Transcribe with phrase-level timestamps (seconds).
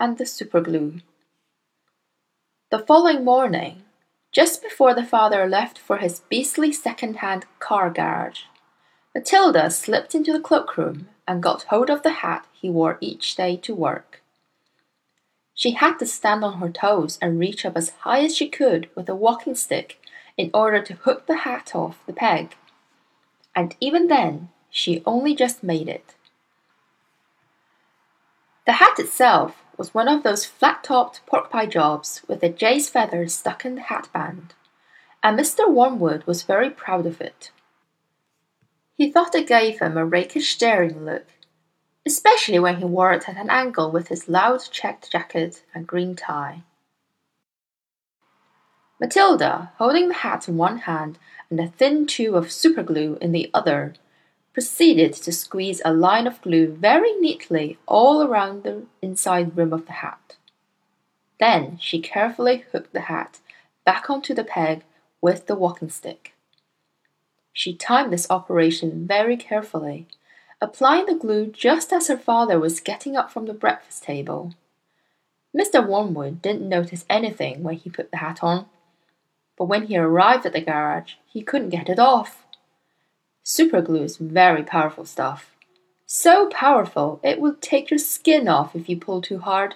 [0.00, 1.02] and the superglue.
[2.70, 3.82] The following morning,
[4.32, 8.44] just before the father left for his beastly second-hand car garage,
[9.14, 13.56] Matilda slipped into the cloakroom and got hold of the hat he wore each day
[13.56, 14.22] to work.
[15.54, 18.88] She had to stand on her toes and reach up as high as she could
[18.94, 20.00] with a walking stick
[20.38, 22.54] in order to hook the hat off the peg.
[23.54, 26.14] And even then, she only just made it.
[28.64, 33.64] The hat itself was one of those flat-topped pork-pie jobs with a jay's feather stuck
[33.64, 34.52] in the hatband,
[35.22, 35.72] and Mr.
[35.72, 37.50] Wormwood was very proud of it.
[38.98, 41.24] He thought it gave him a rakish daring look,
[42.04, 46.14] especially when he wore it at an angle with his loud checked jacket and green
[46.14, 46.62] tie.
[49.00, 51.18] Matilda, holding the hat in one hand
[51.48, 53.94] and a thin tube of superglue in the other,
[54.52, 59.86] proceeded to squeeze a line of glue very neatly all around the inside rim of
[59.86, 60.36] the hat.
[61.38, 63.38] Then she carefully hooked the hat
[63.84, 64.82] back onto the peg
[65.20, 66.34] with the walking stick.
[67.52, 70.06] She timed this operation very carefully,
[70.60, 74.54] applying the glue just as her father was getting up from the breakfast table.
[75.56, 75.84] Mr.
[75.86, 78.66] Wormwood didn't notice anything when he put the hat on
[79.60, 82.46] but when he arrived at the garage, he couldn't get it off.
[83.50, 85.56] Superglue is very powerful stuff.
[86.06, 89.74] So powerful it will take your skin off if you pull too hard.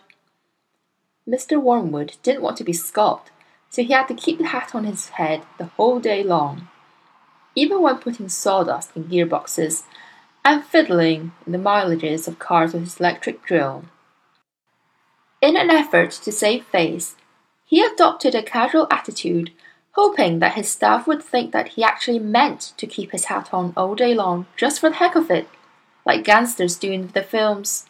[1.29, 1.61] Mr.
[1.61, 3.33] Wormwood didn't want to be scalped,
[3.71, 6.69] so he had to keep the hat on his head the whole day long,
[7.57, 9.83] even when putting sawdust in gearboxes
[10.45, 13.87] and fiddling in the mileages of cars with his electric drill.
[15.43, 17.17] In an effort to save face,
[17.65, 19.51] he adopted a casual attitude
[19.95, 23.73] hoping that his staff would think that he actually meant to keep his hat on
[23.77, 25.49] all day long just for the heck of it,
[26.05, 27.87] like gangsters do in the films.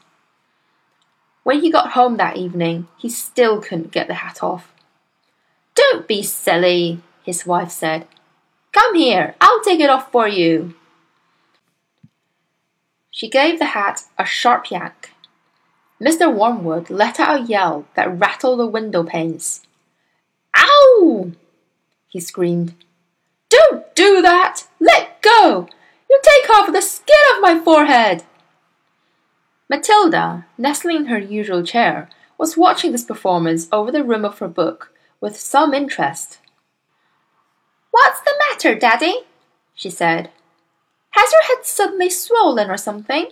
[1.43, 4.73] When he got home that evening, he still couldn't get the hat off.
[5.75, 8.07] Don't be silly, his wife said.
[8.73, 10.75] Come here, I'll take it off for you.
[13.11, 15.13] She gave the hat a sharp yank.
[16.01, 16.33] Mr.
[16.35, 19.63] Wormwood let out a yell that rattled the window panes.
[20.57, 21.33] Ow!
[22.15, 22.75] He screamed.
[23.51, 24.69] Don't do that!
[24.79, 25.69] Let go!
[26.09, 28.23] You take off the skin of my forehead!
[29.69, 32.09] Matilda, nestling in her usual chair,
[32.39, 36.39] was watching this performance over the rim of her book with some interest.
[37.91, 39.23] What's the matter, Daddy?
[39.75, 40.31] she said.
[41.11, 43.27] Has your head suddenly swollen or something?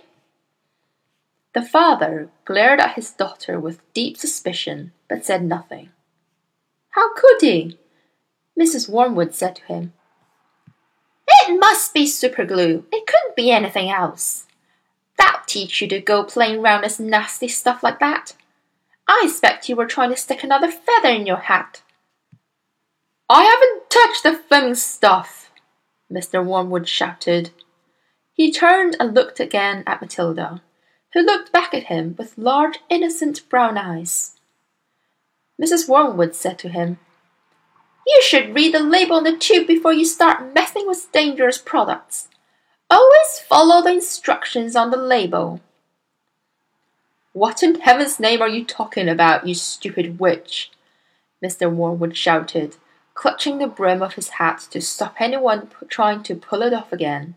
[1.53, 5.91] The father glared at his daughter with deep suspicion, but said nothing.
[6.89, 7.77] How could he?
[8.59, 8.89] Mrs.
[8.89, 9.93] Wormwood said to him.
[11.27, 12.83] It must be superglue.
[12.91, 14.45] It couldn't be anything else.
[15.17, 18.33] That'll teach you to go playing round with nasty stuff like that.
[19.07, 21.81] I expect you were trying to stick another feather in your hat.
[23.29, 25.51] I haven't touched the thing stuff,
[26.11, 26.45] Mr.
[26.45, 27.51] Wormwood shouted.
[28.33, 30.61] He turned and looked again at Matilda,
[31.13, 34.35] who looked back at him with large, innocent brown eyes.
[35.61, 35.87] Mrs.
[35.87, 36.99] Wormwood said to him,
[38.05, 42.27] you should read the label on the tube before you start messing with dangerous products.
[42.89, 45.61] Always follow the instructions on the label.
[47.31, 50.71] What in heaven's name are you talking about, you stupid witch?
[51.43, 51.73] Mr.
[51.73, 52.75] Wormwood shouted,
[53.15, 57.35] clutching the brim of his hat to stop anyone trying to pull it off again.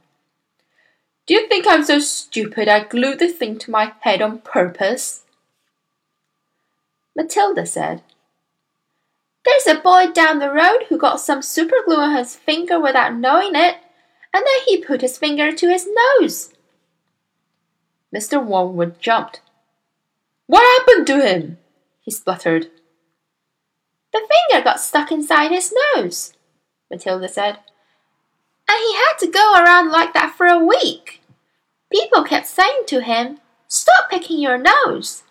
[1.27, 5.23] Do you think I'm so stupid I glued the thing to my head on purpose?
[7.17, 8.03] Matilda said,
[9.47, 13.55] there's a boy down the road who got some superglue on his finger without knowing
[13.55, 13.77] it,
[14.35, 16.53] and then he put his finger to his nose.
[18.15, 18.45] Mr.
[18.45, 19.41] Wormwood jumped.
[20.47, 21.59] What happened to him?
[22.01, 22.71] he spluttered.
[24.13, 26.33] The finger got stuck inside his nose,
[26.91, 27.59] Matilda said.
[28.69, 31.23] And he had to go around like that for a week.
[31.93, 33.39] People kept saying to him,
[33.69, 35.25] Stop picking your nose.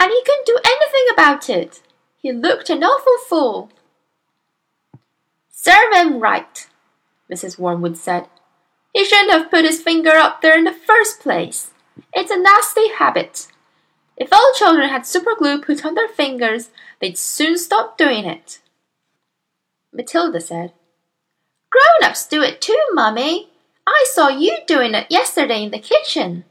[0.00, 1.82] And he couldn't do anything about it.
[2.20, 3.70] He looked an awful fool.
[5.48, 6.66] Serve him right,
[7.32, 7.58] Mrs.
[7.58, 8.28] Wormwood said.
[8.94, 11.70] He shouldn't have put his finger up there in the first place.
[12.12, 13.46] It's a nasty habit.
[14.16, 16.70] If all children had superglue put on their fingers,
[17.00, 18.60] they'd soon stop doing it.
[19.92, 20.72] Matilda said,
[21.70, 23.48] Grown-ups do it too, Mummy.
[23.86, 26.44] I saw you doing it yesterday in the kitchen.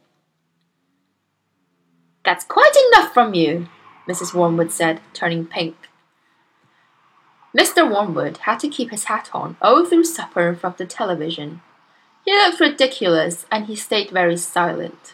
[2.26, 3.68] That's quite enough from you,
[4.10, 4.34] Mrs.
[4.34, 5.76] Wormwood said, turning pink.
[7.56, 7.90] Mr.
[7.90, 11.62] Wormwood had to keep his hat on all through supper in front of the television.
[12.26, 15.14] He looked ridiculous and he stayed very silent.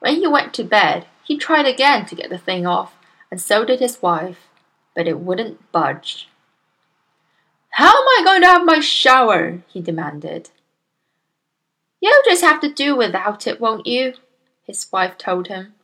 [0.00, 2.94] When he went to bed, He tried again to get the thing off,
[3.30, 4.48] and so did his wife,
[4.94, 6.28] but it wouldn't budge.
[7.70, 9.62] How am I going to have my shower?
[9.68, 10.50] he demanded.
[12.00, 14.14] You'll just have to do without it, won't you?
[14.64, 15.74] his wife told him.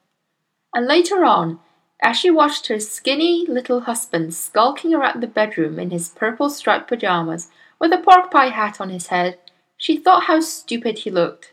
[0.75, 1.61] And later on,
[2.03, 6.89] as she watched her skinny little husband skulking around the bedroom in his purple striped
[6.89, 7.49] pajamas
[7.79, 9.39] with a pork pie hat on his head,
[9.77, 11.53] she thought how stupid he looked.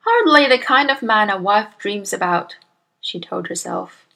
[0.00, 2.56] Hardly the kind of man a wife dreams about,
[3.00, 4.06] she told herself.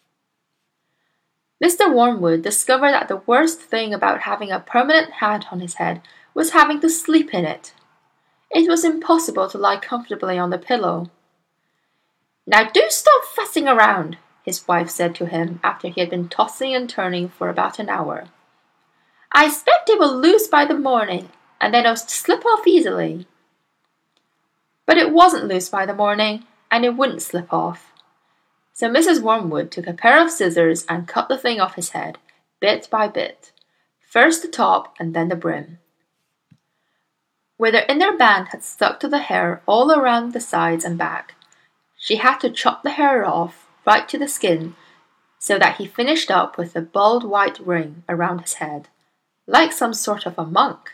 [1.63, 1.93] Mr.
[1.93, 6.01] Wormwood discovered that the worst thing about having a permanent hat on his head
[6.33, 7.75] was having to sleep in it.
[8.51, 11.11] It was impossible to lie comfortably on the pillow.
[12.47, 16.75] Now do stop fussing around, his wife said to him after he had been tossing
[16.75, 18.29] and turning for about an hour.
[19.33, 21.29] I expect it will loose by the morning,
[21.61, 23.27] and then it'll slip off easily.
[24.87, 27.93] But it wasn't loose by the morning, and it wouldn't slip off.
[28.73, 29.21] So Mrs.
[29.21, 32.19] Wormwood took a pair of scissors and cut the thing off his head,
[32.61, 33.53] bit by bit,
[34.01, 35.79] first the top and then the brim.
[37.57, 41.35] Where their inner band had stuck to the hair all around the sides and back,
[41.99, 44.77] she had to chop the hair off right to the skin
[45.41, 48.89] so that he finished up with a bald white ring around his head,
[49.49, 50.93] like some sort of a monk.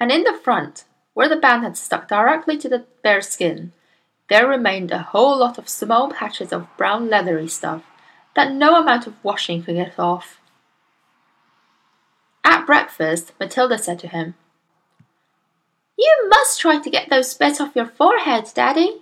[0.00, 3.72] And in the front, where the band had stuck directly to the bare skin,
[4.30, 7.82] there remained a whole lot of small patches of brown leathery stuff
[8.34, 10.40] that no amount of washing could get off.
[12.42, 14.34] At breakfast, Matilda said to him,
[15.98, 19.01] You must try to get those bits off your forehead, Daddy.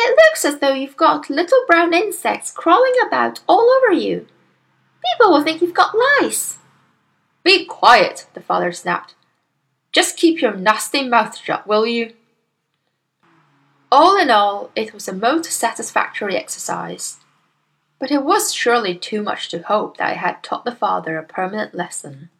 [0.00, 4.28] It looks as though you've got little brown insects crawling about all over you.
[5.04, 6.58] People will think you've got lice.
[7.42, 9.16] Be quiet, the father snapped.
[9.90, 12.12] Just keep your nasty mouth shut, will you?
[13.90, 17.16] All in all, it was a most satisfactory exercise.
[17.98, 21.24] But it was surely too much to hope that I had taught the father a
[21.24, 22.30] permanent lesson.